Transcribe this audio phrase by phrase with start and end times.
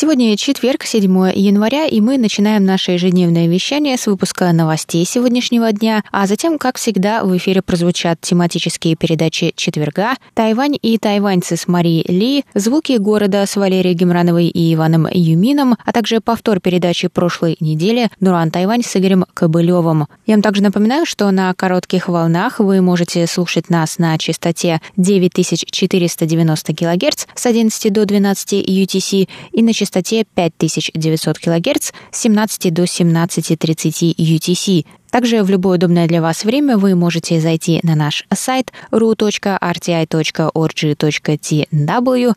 [0.00, 1.02] Сегодня четверг, 7
[1.34, 6.76] января, и мы начинаем наше ежедневное вещание с выпуска новостей сегодняшнего дня, а затем, как
[6.76, 13.44] всегда, в эфире прозвучат тематические передачи четверга, Тайвань и тайваньцы с Марией Ли, звуки города
[13.44, 18.96] с Валерией Гемрановой и Иваном Юмином, а также повтор передачи прошлой недели Нуран Тайвань с
[18.96, 20.06] Игорем Кобылевым.
[20.26, 26.72] Я вам также напоминаю, что на коротких волнах вы можете слушать нас на частоте 9490
[26.76, 32.82] кГц с 11 до 12 UTC и на частоте частоте 5900 кГц с 17 до
[32.82, 34.84] 17.30 UTC.
[35.10, 39.54] Также в любое удобное для вас время вы можете зайти на наш сайт ru.rti.org.tw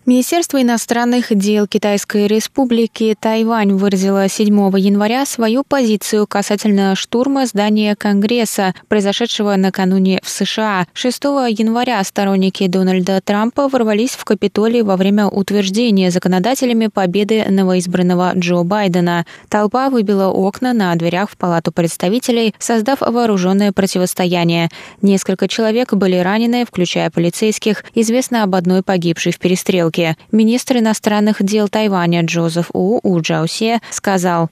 [0.06, 8.76] Министерство иностранных дел Китайской Республики Тайвань выразило 7 января свою позицию касательно штурма здания Конгресса,
[8.90, 10.88] произошедшего накануне в США.
[10.92, 18.64] 6 января сторонники Дональда Трампа ворвались в Капитолий во время утверждения законодателями победы новоизбранного Джо
[18.64, 19.26] Байдена.
[19.48, 24.68] Толпа выбила окна на дверях в Палату представителей, создав вооруженное противостояние.
[25.02, 27.85] Несколько человек были ранены, включая полицейских.
[27.96, 30.18] Известно об одной погибшей в перестрелке сделки.
[30.31, 34.50] Министр иностранных дел Тайваня Джозеф У У Джаусе сказал,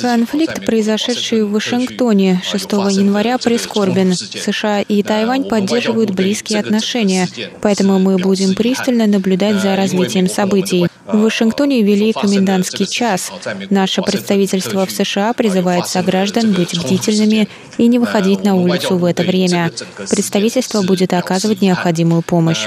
[0.00, 4.14] Конфликт, произошедший в Вашингтоне 6 января, прискорбен.
[4.14, 7.28] США и Тайвань поддерживают близкие отношения,
[7.60, 10.86] поэтому мы будем пристально наблюдать за развитием событий.
[11.06, 13.32] В Вашингтоне ввели комендантский час.
[13.68, 19.24] Наше представительство в США призывает сограждан быть бдительными и не выходить на улицу в это
[19.24, 19.72] время.
[20.08, 22.64] Представительство будет оказывать необходимую помощь.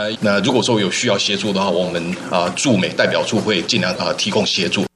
[4.13, 4.86] 提供协助。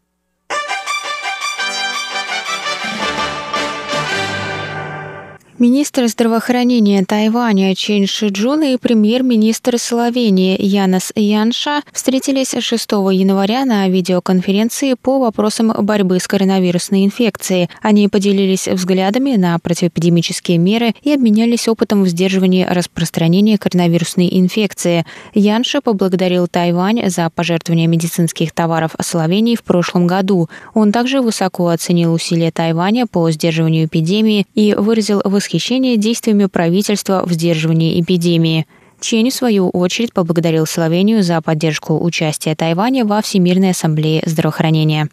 [5.63, 14.95] Министр здравоохранения Тайваня Чен Шиджун и премьер-министр Словении Янос Янша встретились 6 января на видеоконференции
[15.01, 17.71] по вопросам борьбы с коронавирусной инфекцией.
[17.81, 25.07] Они поделились взглядами на противоэпидемические меры и обменялись опытом в сдерживании распространения коронавирусной инфекции.
[25.33, 30.49] Янша поблагодарил Тайвань за пожертвование медицинских товаров Словении в прошлом году.
[30.75, 37.23] Он также высоко оценил усилия Тайваня по сдерживанию эпидемии и выразил восхищение восхищение действиями правительства
[37.27, 38.67] в сдерживании эпидемии.
[39.01, 45.09] Чень, в свою очередь, поблагодарил Словению за поддержку участия Тайваня во Всемирной ассамблее здравоохранения.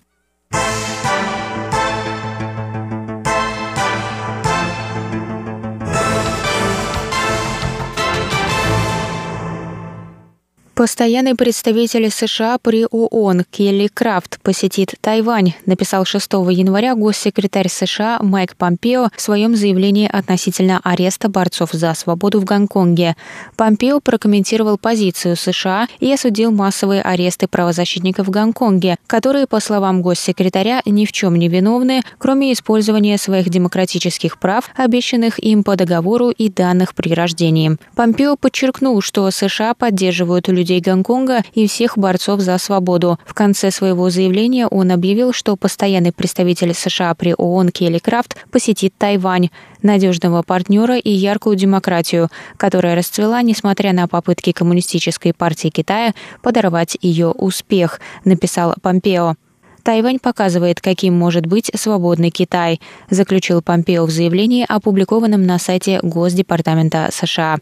[10.79, 18.55] Постоянный представитель США при ООН Келли Крафт посетит Тайвань, написал 6 января госсекретарь США Майк
[18.55, 23.17] Помпео в своем заявлении относительно ареста борцов за свободу в Гонконге.
[23.57, 30.81] Помпео прокомментировал позицию США и осудил массовые аресты правозащитников в Гонконге, которые, по словам госсекретаря,
[30.85, 36.47] ни в чем не виновны, кроме использования своих демократических прав, обещанных им по договору и
[36.47, 37.75] данных при рождении.
[37.97, 43.17] Помпео подчеркнул, что США поддерживают людей людей Гонконга и всех борцов за свободу.
[43.25, 48.93] В конце своего заявления он объявил, что постоянный представитель США при ООН Келли Крафт посетит
[48.97, 49.49] Тайвань,
[49.81, 56.13] надежного партнера и яркую демократию, которая расцвела, несмотря на попытки Коммунистической партии Китая
[56.43, 59.35] подорвать ее успех, написал Помпео.
[59.83, 62.79] Тайвань показывает, каким может быть свободный Китай,
[63.09, 67.57] заключил Помпео в заявлении, опубликованном на сайте Госдепартамента США.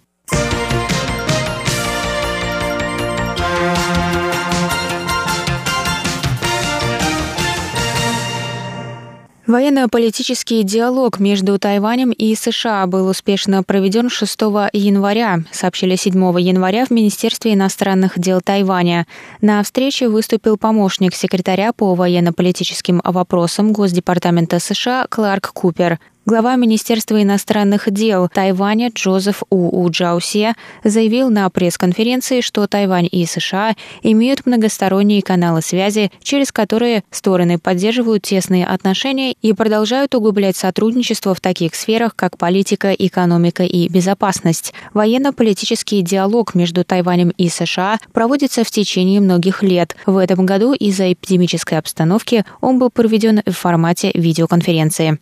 [9.48, 14.42] Военно-политический диалог между Тайванем и США был успешно проведен 6
[14.74, 19.08] января, сообщили 7 января в Министерстве иностранных дел Тайваня.
[19.40, 25.98] На встрече выступил помощник секретаря по военно-политическим вопросам Госдепартамента США Кларк Купер.
[26.30, 29.82] Глава Министерства иностранных дел Тайваня Джозеф У.
[29.82, 37.06] У Джаусе заявил на пресс-конференции, что Тайвань и США имеют многосторонние каналы связи, через которые
[37.12, 43.88] стороны поддерживают тесные отношения и продолжают углублять сотрудничество в таких сферах, как политика, экономика и
[43.88, 44.74] безопасность.
[44.94, 49.96] Военно-политический диалог между Тайванем и США проводится в течение многих лет.
[50.06, 55.20] В этом году из-за эпидемической обстановки он был проведен в формате видеоконференции.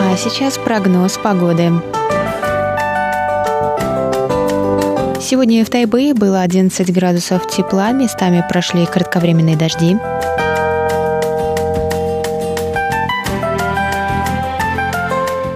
[0.00, 1.72] А сейчас прогноз погоды.
[5.28, 9.96] Сегодня в Тайбэе было 11 градусов тепла, местами прошли кратковременные дожди.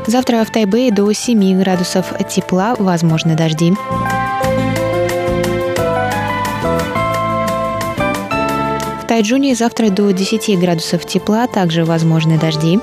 [0.08, 3.72] Завтра в Тайбэе до 7 градусов тепла, возможны дожди.
[9.00, 12.80] В Тайджуне завтра до 10 градусов тепла, также возможны дожди.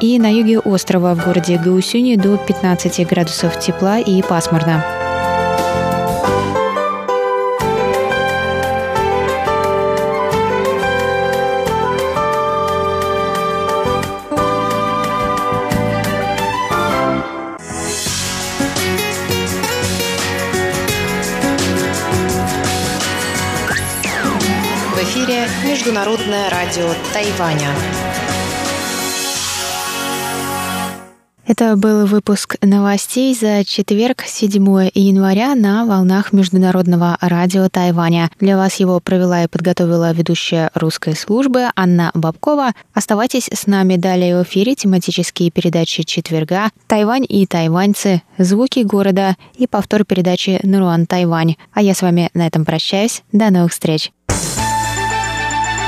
[0.00, 4.84] И на юге острова в городе Гаусюни до 15 градусов тепла и пасмурно.
[24.94, 27.70] В эфире Международное радио Тайваня.
[31.46, 38.32] Это был выпуск новостей за четверг, 7 января на волнах Международного радио Тайваня.
[38.40, 42.72] Для вас его провела и подготовила ведущая русской службы Анна Бабкова.
[42.94, 49.68] Оставайтесь с нами далее в эфире тематические передачи четверга «Тайвань и тайваньцы», «Звуки города» и
[49.68, 51.54] повтор передачи «Наруан Тайвань».
[51.72, 53.22] А я с вами на этом прощаюсь.
[53.30, 54.10] До новых встреч!